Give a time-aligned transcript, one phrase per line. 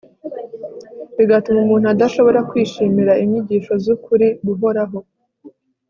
[1.17, 4.99] bigatuma umuntu adashobora kwishimira inyigisho z'ukuri guhoraho